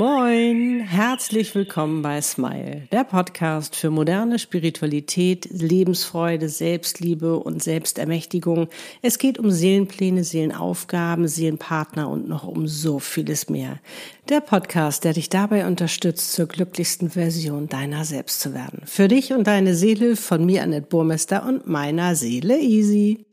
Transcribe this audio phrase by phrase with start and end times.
[0.00, 8.68] Moin, herzlich willkommen bei Smile, der Podcast für moderne Spiritualität, Lebensfreude, Selbstliebe und Selbstermächtigung.
[9.02, 13.78] Es geht um Seelenpläne, Seelenaufgaben, Seelenpartner und noch um so vieles mehr.
[14.30, 18.80] Der Podcast, der dich dabei unterstützt, zur glücklichsten Version deiner selbst zu werden.
[18.86, 23.26] Für dich und deine Seele von mir, Annette Burmester und meiner Seele Easy.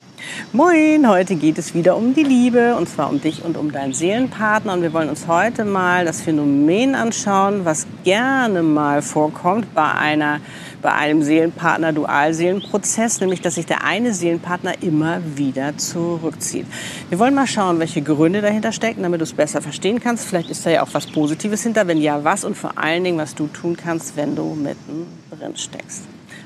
[0.51, 3.93] Moin, heute geht es wieder um die Liebe und zwar um dich und um deinen
[3.93, 6.56] Seelenpartner und wir wollen uns heute mal das Phänomen
[6.95, 10.39] anschauen, was gerne mal vorkommt bei einer
[10.81, 16.65] bei einem Seelenpartner Dualseelenprozess, nämlich dass sich der eine Seelenpartner immer wieder zurückzieht.
[17.09, 20.25] Wir wollen mal schauen, welche Gründe dahinter stecken, damit du es besser verstehen kannst.
[20.25, 23.17] Vielleicht ist da ja auch was Positives hinter, wenn ja, was und vor allen Dingen,
[23.17, 26.03] was du tun kannst, wenn du mitten drin steckst.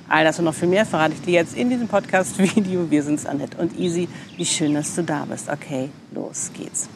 [0.10, 2.90] All das und noch viel mehr verrate ich dir jetzt in diesem Podcast-Video.
[2.90, 4.10] Wir sind's, Annette und Easy.
[4.36, 5.50] Wie schön, dass du da bist.
[5.50, 6.90] Okay, los geht's.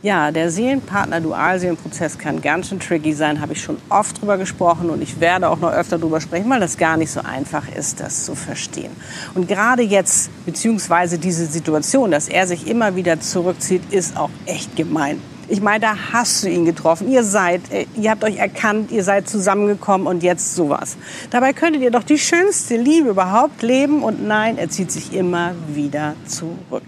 [0.00, 5.02] Ja, der Seelenpartner-Dualseelenprozess kann ganz schön tricky sein, habe ich schon oft drüber gesprochen und
[5.02, 8.24] ich werde auch noch öfter drüber sprechen, weil das gar nicht so einfach ist, das
[8.24, 8.92] zu verstehen.
[9.34, 14.76] Und gerade jetzt, beziehungsweise diese Situation, dass er sich immer wieder zurückzieht, ist auch echt
[14.76, 15.20] gemein.
[15.48, 17.10] Ich meine, da hast du ihn getroffen.
[17.10, 20.96] Ihr seid, äh, ihr habt euch erkannt, ihr seid zusammengekommen und jetzt sowas.
[21.30, 25.56] Dabei könntet ihr doch die schönste Liebe überhaupt leben und nein, er zieht sich immer
[25.66, 26.84] wieder zurück.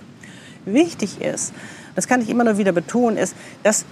[0.65, 1.53] Wichtig ist,
[1.95, 3.85] das kann ich immer nur wieder betonen, ist, dass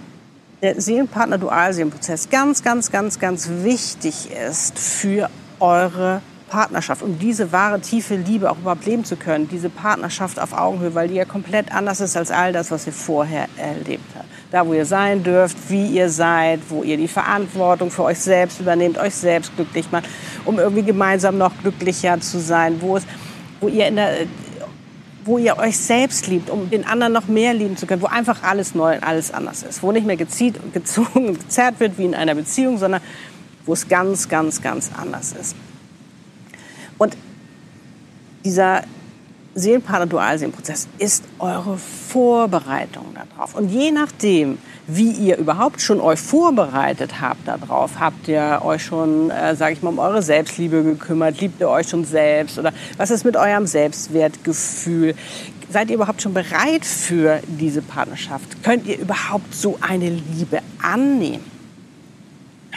[0.61, 8.15] der Seelenpartner-Dualseelenprozess ganz, ganz, ganz, ganz wichtig ist für eure Partnerschaft, um diese wahre, tiefe
[8.15, 12.01] Liebe auch überhaupt leben zu können, diese Partnerschaft auf Augenhöhe, weil die ja komplett anders
[12.01, 14.25] ist als all das, was ihr vorher erlebt habt.
[14.51, 18.59] Da, wo ihr sein dürft, wie ihr seid, wo ihr die Verantwortung für euch selbst
[18.59, 20.05] übernehmt, euch selbst glücklich macht,
[20.43, 23.03] um irgendwie gemeinsam noch glücklicher zu sein, wo es,
[23.61, 24.25] wo ihr in der,
[25.29, 28.41] wo ihr euch selbst liebt, um den anderen noch mehr lieben zu können, wo einfach
[28.41, 31.99] alles neu und alles anders ist, wo nicht mehr gezieht und gezogen und gezerrt wird
[31.99, 32.99] wie in einer Beziehung, sondern
[33.67, 35.55] wo es ganz, ganz, ganz anders ist.
[36.97, 37.15] Und
[38.43, 38.81] dieser
[39.55, 43.55] Seelenpartner-Dualseelenprozess ist eure Vorbereitung darauf.
[43.55, 49.29] Und je nachdem, wie ihr überhaupt schon euch vorbereitet habt darauf, habt ihr euch schon,
[49.29, 53.11] äh, sage ich mal, um eure Selbstliebe gekümmert, liebt ihr euch schon selbst oder was
[53.11, 55.15] ist mit eurem Selbstwertgefühl?
[55.71, 58.63] Seid ihr überhaupt schon bereit für diese Partnerschaft?
[58.63, 61.45] Könnt ihr überhaupt so eine Liebe annehmen?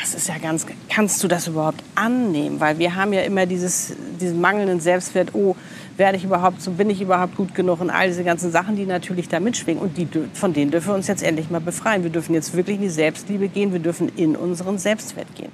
[0.03, 2.59] Das ist ja ganz, kannst du das überhaupt annehmen?
[2.59, 5.55] Weil wir haben ja immer dieses, diesen mangelnden Selbstwert, oh,
[5.97, 8.85] werde ich überhaupt so, bin ich überhaupt gut genug und all diese ganzen Sachen, die
[8.85, 9.81] natürlich da mitschwingen.
[9.81, 12.03] Und die, von denen dürfen wir uns jetzt endlich mal befreien.
[12.03, 15.53] Wir dürfen jetzt wirklich in die Selbstliebe gehen, wir dürfen in unseren Selbstwert gehen.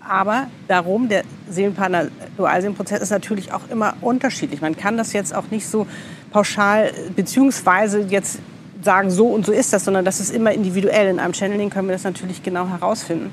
[0.00, 4.62] Aber darum, der Seelenpartner-Dualseelenprozess ist natürlich auch immer unterschiedlich.
[4.62, 5.86] Man kann das jetzt auch nicht so
[6.30, 8.38] pauschal, beziehungsweise jetzt
[8.84, 11.08] sagen, so und so ist das, sondern das ist immer individuell.
[11.08, 13.32] In einem Channeling können wir das natürlich genau herausfinden,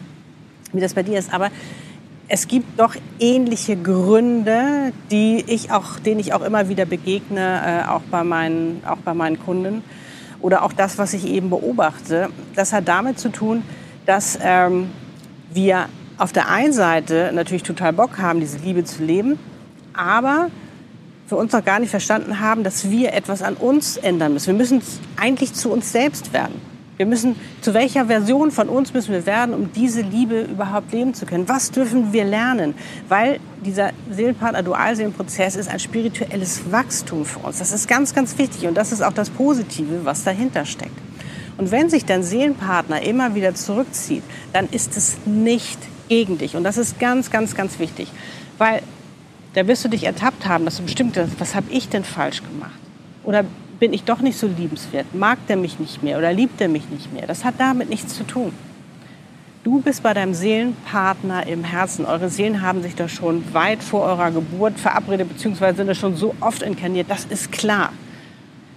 [0.73, 1.33] wie das bei dir ist.
[1.33, 1.49] Aber
[2.27, 7.89] es gibt doch ähnliche Gründe, die ich auch, denen ich auch immer wieder begegne, äh,
[7.89, 9.83] auch, bei meinen, auch bei meinen Kunden.
[10.39, 12.29] Oder auch das, was ich eben beobachte.
[12.55, 13.63] Das hat damit zu tun,
[14.05, 14.89] dass ähm,
[15.53, 19.37] wir auf der einen Seite natürlich total Bock haben, diese Liebe zu leben,
[19.93, 20.49] aber
[21.31, 24.47] für uns noch gar nicht verstanden haben, dass wir etwas an uns ändern müssen.
[24.47, 24.81] Wir müssen
[25.15, 26.55] eigentlich zu uns selbst werden.
[26.97, 31.13] Wir müssen, zu welcher Version von uns müssen wir werden, um diese Liebe überhaupt leben
[31.13, 31.47] zu können?
[31.47, 32.75] Was dürfen wir lernen?
[33.07, 37.59] Weil dieser Seelenpartner-Dualseelenprozess ist ein spirituelles Wachstum für uns.
[37.59, 40.99] Das ist ganz, ganz wichtig und das ist auch das Positive, was dahinter steckt.
[41.57, 46.57] Und wenn sich dein Seelenpartner immer wieder zurückzieht, dann ist es nicht gegen dich.
[46.57, 48.09] Und das ist ganz, ganz, ganz wichtig.
[48.57, 48.81] Weil
[49.53, 52.41] da wirst du dich ertappt haben, dass du bestimmt hast, was habe ich denn falsch
[52.43, 52.71] gemacht?
[53.23, 53.43] Oder
[53.79, 55.13] bin ich doch nicht so liebenswert?
[55.13, 57.27] Mag der mich nicht mehr oder liebt er mich nicht mehr?
[57.27, 58.53] Das hat damit nichts zu tun.
[59.63, 62.05] Du bist bei deinem Seelenpartner im Herzen.
[62.05, 66.15] Eure Seelen haben sich da schon weit vor eurer Geburt verabredet, beziehungsweise sind da schon
[66.15, 67.11] so oft inkarniert.
[67.11, 67.91] Das ist klar.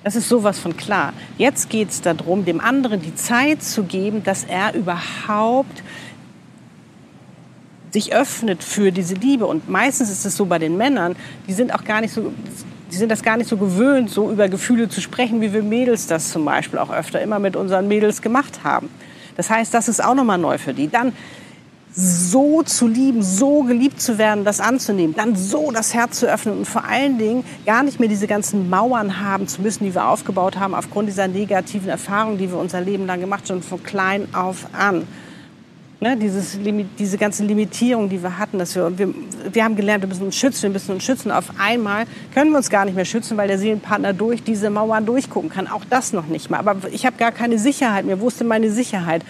[0.02, 1.14] Das ist sowas von klar.
[1.38, 5.82] Jetzt geht es darum, dem anderen die Zeit zu geben, dass er überhaupt
[7.94, 9.46] sich öffnet für diese Liebe.
[9.46, 11.16] Und meistens ist es so bei den Männern,
[11.48, 12.32] die sind auch gar nicht so,
[12.92, 16.06] die sind das gar nicht so gewöhnt, so über Gefühle zu sprechen, wie wir Mädels
[16.06, 18.90] das zum Beispiel auch öfter immer mit unseren Mädels gemacht haben.
[19.36, 20.88] Das heißt, das ist auch nochmal neu für die.
[20.88, 21.12] Dann
[21.96, 26.58] so zu lieben, so geliebt zu werden, das anzunehmen, dann so das Herz zu öffnen
[26.58, 30.08] und vor allen Dingen gar nicht mehr diese ganzen Mauern haben zu müssen, die wir
[30.08, 34.26] aufgebaut haben aufgrund dieser negativen Erfahrungen, die wir unser Leben lang gemacht haben, von klein
[34.34, 35.06] auf an.
[36.04, 36.58] Ne, dieses,
[36.98, 39.14] diese ganze Limitierung, die wir hatten, dass wir, wir,
[39.50, 41.30] wir haben gelernt, wir müssen uns schützen, wir müssen uns schützen.
[41.30, 42.04] Auf einmal
[42.34, 45.66] können wir uns gar nicht mehr schützen, weil der Seelenpartner durch diese Mauern durchgucken kann.
[45.66, 46.58] Auch das noch nicht mal.
[46.58, 48.20] Aber ich habe gar keine Sicherheit mehr.
[48.20, 49.24] Wo ist denn meine Sicherheit?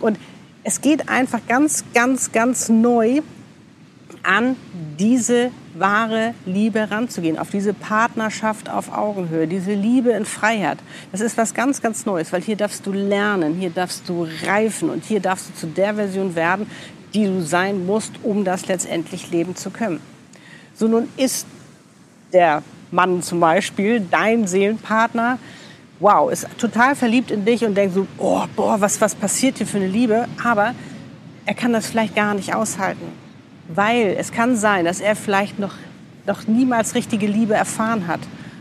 [0.00, 0.18] Und
[0.64, 3.22] es geht einfach ganz, ganz, ganz neu
[4.22, 4.56] an
[4.98, 10.78] diese wahre Liebe ranzugehen, auf diese Partnerschaft auf Augenhöhe, diese Liebe in Freiheit.
[11.12, 14.90] Das ist was ganz, ganz Neues, weil hier darfst du lernen, hier darfst du reifen
[14.90, 16.68] und hier darfst du zu der Version werden,
[17.14, 20.00] die du sein musst, um das letztendlich leben zu können.
[20.74, 21.46] So nun ist
[22.32, 25.38] der Mann zum Beispiel dein Seelenpartner,
[26.00, 29.66] wow, ist total verliebt in dich und denkt so, oh, boah, was, was passiert hier
[29.66, 30.26] für eine Liebe?
[30.44, 30.74] Aber
[31.46, 33.27] er kann das vielleicht gar nicht aushalten
[33.68, 35.74] weil es kann sein, dass er vielleicht noch,
[36.26, 38.20] noch niemals richtige Liebe erfahren hat.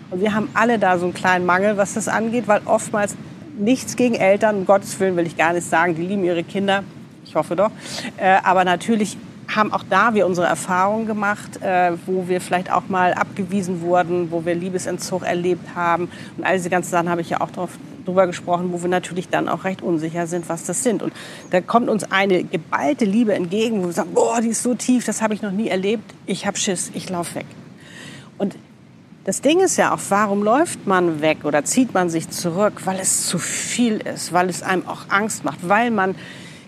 [0.09, 3.15] Und wir haben alle da so einen kleinen Mangel, was das angeht, weil oftmals
[3.57, 6.83] nichts gegen Eltern, um Gottes Willen will ich gar nicht sagen, die lieben ihre Kinder,
[7.25, 7.71] ich hoffe doch.
[8.17, 9.17] Äh, aber natürlich
[9.53, 14.29] haben auch da wir unsere Erfahrungen gemacht, äh, wo wir vielleicht auch mal abgewiesen wurden,
[14.31, 16.09] wo wir Liebesentzug erlebt haben.
[16.37, 17.71] Und all diese ganzen Sachen habe ich ja auch drauf,
[18.07, 21.03] drüber gesprochen, wo wir natürlich dann auch recht unsicher sind, was das sind.
[21.03, 21.13] Und
[21.51, 25.05] da kommt uns eine geballte Liebe entgegen, wo wir sagen, boah, die ist so tief,
[25.05, 26.13] das habe ich noch nie erlebt.
[26.25, 27.45] Ich habe Schiss, ich laufe weg.
[28.37, 28.55] Und
[29.25, 32.81] das Ding ist ja auch, warum läuft man weg oder zieht man sich zurück?
[32.85, 36.15] Weil es zu viel ist, weil es einem auch Angst macht, weil man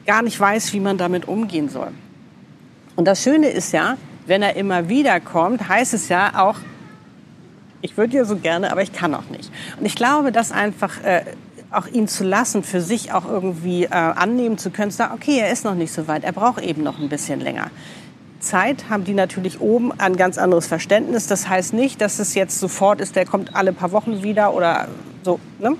[0.05, 1.91] gar nicht weiß, wie man damit umgehen soll.
[2.97, 3.95] Und das Schöne ist ja,
[4.25, 6.57] wenn er immer wieder kommt, heißt es ja auch,
[7.81, 9.51] ich würde ja so gerne, aber ich kann auch nicht.
[9.79, 11.23] Und ich glaube, dass einfach äh,
[11.71, 15.39] auch ihn zu lassen, für sich auch irgendwie äh, annehmen zu können, zu sagen, okay,
[15.39, 17.69] er ist noch nicht so weit, er braucht eben noch ein bisschen länger.
[18.39, 21.27] Zeit haben die natürlich oben ein ganz anderes Verständnis.
[21.27, 24.87] Das heißt nicht, dass es jetzt sofort ist, der kommt alle paar Wochen wieder oder
[25.23, 25.39] so.
[25.59, 25.75] Ne?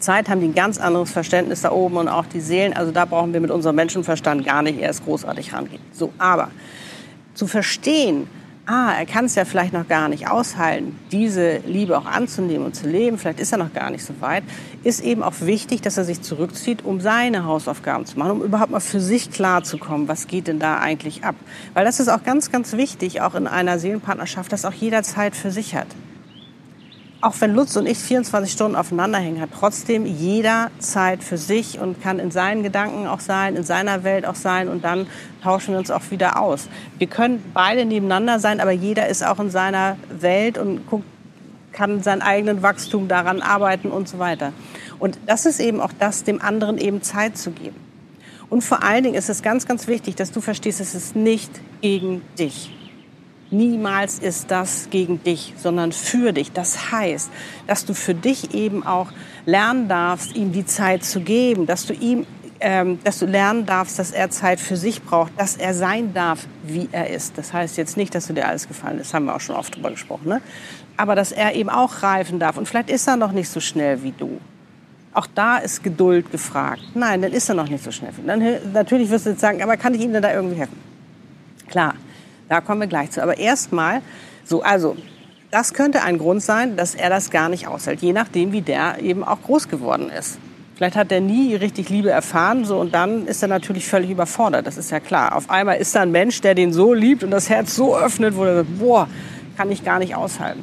[0.00, 2.72] Zeit haben die ein ganz anderes Verständnis da oben und auch die Seelen.
[2.72, 5.80] Also da brauchen wir mit unserem Menschenverstand gar nicht erst großartig rangehen.
[5.92, 6.50] So, aber
[7.34, 8.26] zu verstehen,
[8.66, 12.74] ah, er kann es ja vielleicht noch gar nicht aushalten, diese Liebe auch anzunehmen und
[12.74, 14.44] zu leben, vielleicht ist er noch gar nicht so weit,
[14.84, 18.70] ist eben auch wichtig, dass er sich zurückzieht, um seine Hausaufgaben zu machen, um überhaupt
[18.70, 21.34] mal für sich klarzukommen, was geht denn da eigentlich ab.
[21.74, 25.34] Weil das ist auch ganz, ganz wichtig, auch in einer Seelenpartnerschaft, dass auch jeder Zeit
[25.34, 25.88] für sich hat
[27.22, 31.78] auch wenn Lutz und ich 24 Stunden aufeinander hängen, hat trotzdem jeder Zeit für sich
[31.78, 35.06] und kann in seinen Gedanken auch sein, in seiner Welt auch sein und dann
[35.40, 36.68] tauschen wir uns auch wieder aus.
[36.98, 41.04] Wir können beide nebeneinander sein, aber jeder ist auch in seiner Welt und guckt,
[41.70, 44.52] kann sein eigenen Wachstum daran arbeiten und so weiter.
[44.98, 47.76] Und das ist eben auch das, dem anderen eben Zeit zu geben.
[48.50, 51.50] Und vor allen Dingen ist es ganz, ganz wichtig, dass du verstehst, es ist nicht
[51.80, 52.70] gegen dich.
[53.52, 56.52] Niemals ist das gegen dich, sondern für dich.
[56.52, 57.30] Das heißt,
[57.66, 59.12] dass du für dich eben auch
[59.44, 62.26] lernen darfst, ihm die Zeit zu geben, dass du ihm
[62.64, 66.46] ähm, dass du lernen darfst, dass er Zeit für sich braucht, dass er sein darf,
[66.62, 67.36] wie er ist.
[67.36, 69.74] Das heißt jetzt nicht, dass du dir alles gefallen ist, haben wir auch schon oft
[69.74, 70.40] drüber gesprochen, ne?
[70.96, 72.56] aber dass er eben auch reifen darf.
[72.56, 74.40] Und vielleicht ist er noch nicht so schnell wie du.
[75.12, 76.82] Auch da ist Geduld gefragt.
[76.94, 78.12] Nein, dann ist er noch nicht so schnell.
[78.24, 80.78] Dann, natürlich wirst du jetzt sagen, aber kann ich ihm denn da irgendwie helfen?
[81.68, 81.94] Klar,
[82.52, 83.22] da kommen wir gleich zu.
[83.22, 84.02] Aber erstmal,
[84.44, 84.94] so, also,
[85.50, 88.98] das könnte ein Grund sein, dass er das gar nicht aushält, je nachdem, wie der
[89.00, 90.38] eben auch groß geworden ist.
[90.74, 94.66] Vielleicht hat er nie richtig Liebe erfahren, so, und dann ist er natürlich völlig überfordert.
[94.66, 95.34] Das ist ja klar.
[95.34, 98.36] Auf einmal ist da ein Mensch, der den so liebt und das Herz so öffnet,
[98.36, 99.08] wo er sagt, boah,
[99.56, 100.62] kann ich gar nicht aushalten.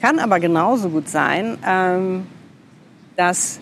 [0.00, 2.26] Kann aber genauso gut sein, ähm,
[3.16, 3.60] dass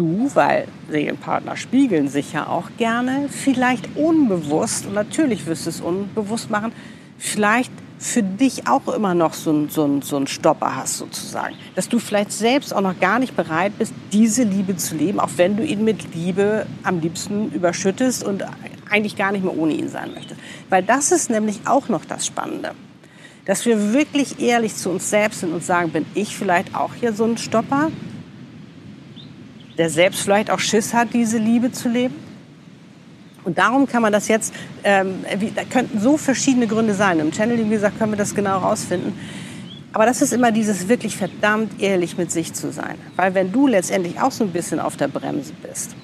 [0.00, 5.80] du, weil Seelenpartner spiegeln sich ja auch gerne, vielleicht unbewusst, und natürlich wirst du es
[5.82, 6.72] unbewusst machen,
[7.18, 11.54] vielleicht für dich auch immer noch so einen so so ein Stopper hast sozusagen.
[11.74, 15.28] Dass du vielleicht selbst auch noch gar nicht bereit bist, diese Liebe zu leben, auch
[15.36, 18.42] wenn du ihn mit Liebe am liebsten überschüttest und
[18.88, 20.40] eigentlich gar nicht mehr ohne ihn sein möchtest.
[20.70, 22.72] Weil das ist nämlich auch noch das Spannende.
[23.44, 27.12] Dass wir wirklich ehrlich zu uns selbst sind und sagen, bin ich vielleicht auch hier
[27.12, 27.90] so ein Stopper?
[29.78, 32.14] Der selbst vielleicht auch Schiss hat, diese Liebe zu leben?
[33.44, 34.52] Und darum kann man das jetzt,
[34.84, 37.20] ähm, wie, da könnten so verschiedene Gründe sein.
[37.20, 39.14] Im Channeling, wie gesagt, können wir das genau rausfinden.
[39.92, 42.96] Aber das ist immer dieses wirklich verdammt ehrlich mit sich zu sein.
[43.16, 45.96] Weil wenn du letztendlich auch so ein bisschen auf der Bremse bist,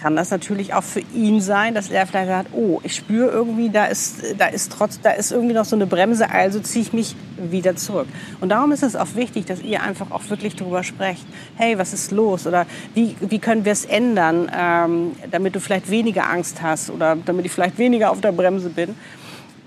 [0.00, 3.68] kann das natürlich auch für ihn sein, dass er vielleicht sagt, oh, ich spüre irgendwie,
[3.68, 6.92] da ist, da ist trotz, da ist irgendwie noch so eine Bremse, also ziehe ich
[6.92, 8.06] mich wieder zurück.
[8.40, 11.26] Und darum ist es auch wichtig, dass ihr einfach auch wirklich darüber sprecht.
[11.56, 12.46] Hey, was ist los?
[12.46, 17.16] Oder wie, wie können wir es ändern, ähm, damit du vielleicht weniger Angst hast oder
[17.16, 18.94] damit ich vielleicht weniger auf der Bremse bin.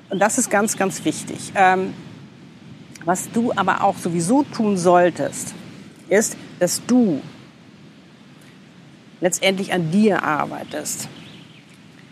[0.09, 1.51] Und das ist ganz, ganz wichtig.
[1.55, 1.93] Ähm,
[3.03, 5.53] was du aber auch sowieso tun solltest,
[6.07, 7.21] ist, dass du
[9.21, 11.07] letztendlich an dir arbeitest.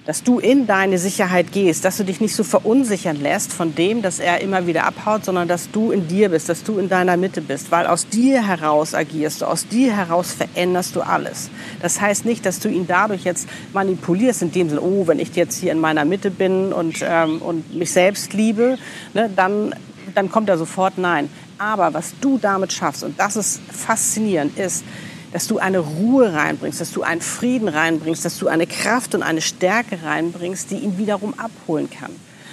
[0.10, 4.02] dass du in deine Sicherheit gehst, dass du dich nicht so verunsichern lässt von dem,
[4.02, 7.16] dass er immer wieder abhaut, sondern dass du in dir bist, dass du in deiner
[7.16, 11.52] Mitte bist, weil aus dir heraus agierst du, aus dir heraus veränderst du alles.
[11.80, 15.36] Das heißt nicht, dass du ihn dadurch jetzt manipulierst, in dem Sinne, oh, wenn ich
[15.36, 18.80] jetzt hier in meiner Mitte bin und, ähm, und mich selbst liebe,
[19.14, 19.76] ne, dann,
[20.16, 21.30] dann kommt er sofort, nein.
[21.60, 24.84] Aber was du damit schaffst, und das ist faszinierend, ist,
[25.32, 29.24] dass du eine Ruhe reinbringst, dass du einen Frieden reinbringst, dass du eine Kraft und
[29.24, 32.12] eine Stärke reinbringst, die ihn wiederum abholen kann.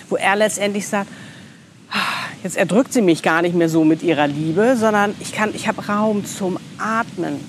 [0.08, 1.08] Wo er letztendlich sagt,
[1.90, 5.68] ah, jetzt erdrückt sie mich gar nicht mehr so mit ihrer Liebe, sondern ich, ich
[5.68, 7.40] habe Raum zum Atmen.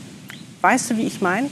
[0.61, 1.49] Weißt du, wie ich meine?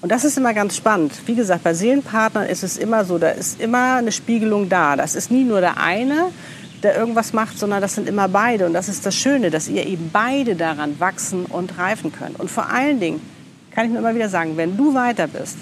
[0.00, 1.12] Und das ist immer ganz spannend.
[1.26, 4.96] Wie gesagt, bei Seelenpartnern ist es immer so, da ist immer eine Spiegelung da.
[4.96, 6.32] Das ist nie nur der eine,
[6.82, 8.66] der irgendwas macht, sondern das sind immer beide.
[8.66, 12.38] Und das ist das Schöne, dass ihr eben beide daran wachsen und reifen könnt.
[12.40, 13.20] Und vor allen Dingen
[13.70, 15.56] kann ich nur immer wieder sagen, wenn du weiter bist,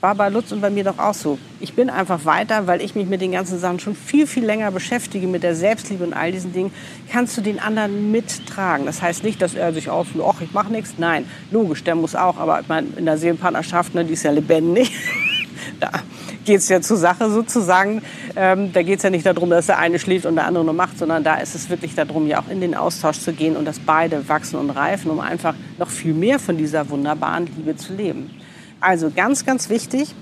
[0.00, 1.38] war bei Lutz und bei mir doch auch so.
[1.58, 4.70] Ich bin einfach weiter, weil ich mich mit den ganzen Sachen schon viel, viel länger
[4.70, 6.72] beschäftige, mit der Selbstliebe und all diesen Dingen,
[7.10, 8.86] kannst du den anderen mittragen.
[8.86, 10.94] Das heißt nicht, dass er sich auffühlt, ach, ich mache nichts.
[10.98, 12.36] Nein, logisch, der muss auch.
[12.36, 14.92] Aber ich meine, in der Seelenpartnerschaft, ne, die ist ja lebendig.
[15.80, 15.90] da
[16.44, 18.02] geht es ja zur Sache sozusagen.
[18.40, 20.72] Ähm, da geht es ja nicht darum, dass der eine schläft und der andere nur
[20.72, 23.64] macht, sondern da ist es wirklich darum, ja auch in den Austausch zu gehen und
[23.64, 27.94] dass beide wachsen und reifen, um einfach noch viel mehr von dieser wunderbaren Liebe zu
[27.94, 28.30] leben.
[28.78, 30.14] Also ganz, ganz wichtig.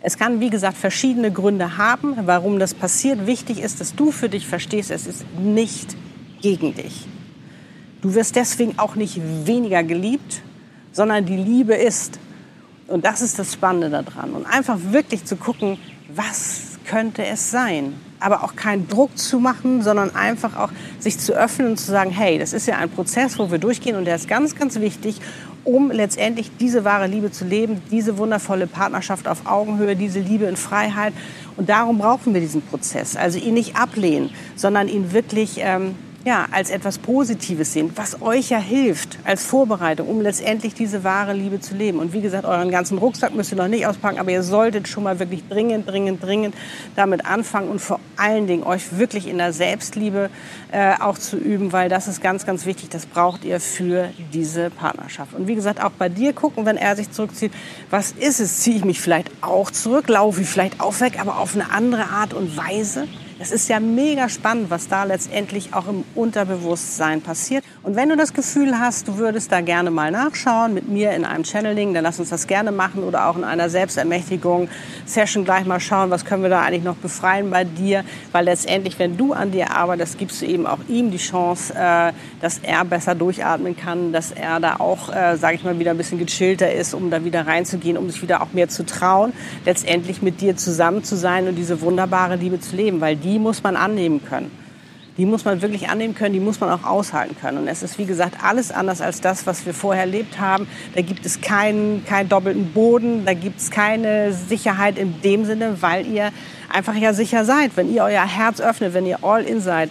[0.00, 3.28] Es kann, wie gesagt, verschiedene Gründe haben, warum das passiert.
[3.28, 5.96] Wichtig ist, dass du für dich verstehst, es ist nicht
[6.42, 7.06] gegen dich.
[8.02, 10.42] Du wirst deswegen auch nicht weniger geliebt,
[10.90, 12.18] sondern die Liebe ist
[12.88, 14.32] und das ist das Spannende daran.
[14.32, 15.78] Und einfach wirklich zu gucken,
[16.08, 17.94] was könnte es sein?
[18.20, 22.10] Aber auch keinen Druck zu machen, sondern einfach auch sich zu öffnen und zu sagen,
[22.10, 25.20] hey, das ist ja ein Prozess, wo wir durchgehen und der ist ganz, ganz wichtig,
[25.64, 30.56] um letztendlich diese wahre Liebe zu leben, diese wundervolle Partnerschaft auf Augenhöhe, diese Liebe in
[30.56, 31.14] Freiheit.
[31.56, 33.16] Und darum brauchen wir diesen Prozess.
[33.16, 38.48] Also ihn nicht ablehnen, sondern ihn wirklich ähm, ja, als etwas Positives sehen, was euch
[38.48, 41.98] ja hilft als Vorbereitung, um letztendlich diese wahre Liebe zu leben.
[41.98, 45.04] Und wie gesagt, euren ganzen Rucksack müsst ihr noch nicht auspacken, aber ihr solltet schon
[45.04, 46.54] mal wirklich dringend, dringend, dringend
[46.96, 50.30] damit anfangen und vor allen Dingen euch wirklich in der Selbstliebe
[50.72, 52.88] äh, auch zu üben, weil das ist ganz, ganz wichtig.
[52.88, 55.34] Das braucht ihr für diese Partnerschaft.
[55.34, 57.52] Und wie gesagt, auch bei dir gucken, wenn er sich zurückzieht,
[57.90, 58.60] was ist es?
[58.60, 60.08] Ziehe ich mich vielleicht auch zurück?
[60.08, 63.06] Laufe ich vielleicht auch weg, aber auf eine andere Art und Weise?
[63.40, 67.64] Es ist ja mega spannend, was da letztendlich auch im Unterbewusstsein passiert.
[67.82, 71.24] Und wenn du das Gefühl hast, du würdest da gerne mal nachschauen mit mir in
[71.24, 75.80] einem Channeling, dann lass uns das gerne machen oder auch in einer Selbstermächtigung-Session gleich mal
[75.80, 78.04] schauen, was können wir da eigentlich noch befreien bei dir.
[78.30, 82.12] Weil letztendlich, wenn du an dir arbeitest, gibst du eben auch ihm die Chance, äh,
[82.40, 85.96] dass er besser durchatmen kann, dass er da auch, äh, sage ich mal, wieder ein
[85.96, 89.32] bisschen gechillter ist, um da wieder reinzugehen, um sich wieder auch mehr zu trauen,
[89.64, 93.00] letztendlich mit dir zusammen zu sein und diese wunderbare Liebe zu leben.
[93.00, 94.50] Weil die muss man annehmen können.
[95.16, 97.58] Die muss man wirklich annehmen können, die muss man auch aushalten können.
[97.58, 100.66] Und es ist, wie gesagt, alles anders als das, was wir vorher erlebt haben.
[100.94, 105.80] Da gibt es keinen, keinen doppelten Boden, da gibt es keine Sicherheit in dem Sinne,
[105.80, 106.32] weil ihr
[106.68, 107.76] einfach ja sicher seid.
[107.76, 109.90] Wenn ihr euer Herz öffnet, wenn ihr all in seid,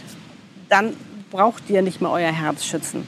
[0.68, 0.94] dann
[1.32, 3.08] braucht ihr nicht mehr euer Herz schützen.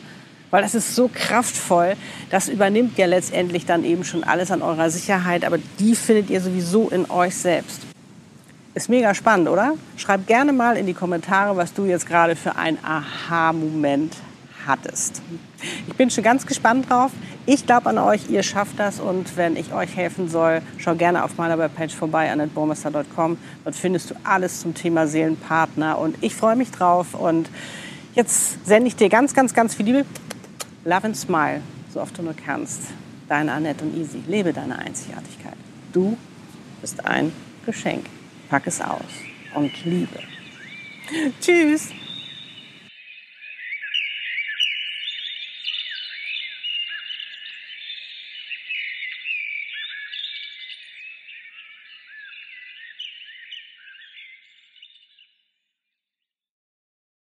[0.52, 1.96] Weil das ist so kraftvoll,
[2.30, 6.40] das übernimmt ja letztendlich dann eben schon alles an eurer Sicherheit, aber die findet ihr
[6.40, 7.82] sowieso in euch selbst.
[8.76, 9.76] Ist mega spannend, oder?
[9.96, 14.18] Schreib gerne mal in die Kommentare, was du jetzt gerade für einen Aha-Moment
[14.68, 15.22] hattest.
[15.88, 17.12] Ich bin schon ganz gespannt drauf.
[17.46, 21.24] Ich glaube an euch, ihr schafft das und wenn ich euch helfen soll, schau gerne
[21.24, 23.38] auf meiner Webpage vorbei, annetbormester.com.
[23.64, 27.50] Dort findest du alles zum Thema Seelenpartner und ich freue mich drauf und
[28.14, 30.06] jetzt sende ich dir ganz, ganz, ganz viel Liebe.
[30.84, 31.62] Love and Smile,
[31.94, 32.82] so oft du nur kannst.
[33.30, 34.22] Deine Annette und Easy.
[34.28, 35.56] Lebe deine Einzigartigkeit.
[35.94, 36.18] Du
[36.82, 37.32] bist ein
[37.66, 38.06] Geschenk.
[38.50, 39.02] Pack es aus
[39.54, 40.20] und liebe.
[41.42, 41.90] Tschüss.